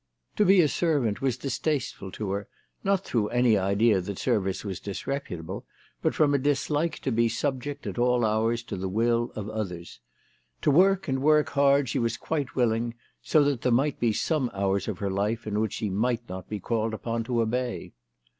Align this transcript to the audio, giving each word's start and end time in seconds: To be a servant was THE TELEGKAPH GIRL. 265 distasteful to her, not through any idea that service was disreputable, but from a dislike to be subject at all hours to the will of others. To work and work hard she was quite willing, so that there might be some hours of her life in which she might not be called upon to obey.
To 0.37 0.45
be 0.45 0.61
a 0.61 0.67
servant 0.67 1.21
was 1.21 1.37
THE 1.37 1.49
TELEGKAPH 1.51 1.99
GIRL. 1.99 2.09
265 2.09 2.09
distasteful 2.09 2.11
to 2.11 2.31
her, 2.31 2.47
not 2.83 3.05
through 3.05 3.27
any 3.29 3.55
idea 3.55 4.01
that 4.01 4.17
service 4.17 4.65
was 4.65 4.79
disreputable, 4.79 5.63
but 6.01 6.15
from 6.15 6.33
a 6.33 6.39
dislike 6.39 6.97
to 7.01 7.11
be 7.11 7.29
subject 7.29 7.85
at 7.85 7.99
all 7.99 8.25
hours 8.25 8.63
to 8.63 8.77
the 8.77 8.89
will 8.89 9.31
of 9.35 9.47
others. 9.51 9.99
To 10.63 10.71
work 10.71 11.07
and 11.07 11.21
work 11.21 11.49
hard 11.49 11.87
she 11.87 11.99
was 11.99 12.17
quite 12.17 12.55
willing, 12.55 12.95
so 13.21 13.43
that 13.43 13.61
there 13.61 13.71
might 13.71 13.99
be 13.99 14.11
some 14.11 14.49
hours 14.55 14.87
of 14.87 14.97
her 14.97 15.11
life 15.11 15.45
in 15.45 15.59
which 15.59 15.73
she 15.73 15.91
might 15.91 16.27
not 16.27 16.49
be 16.49 16.59
called 16.59 16.95
upon 16.95 17.23
to 17.25 17.39
obey. 17.39 17.93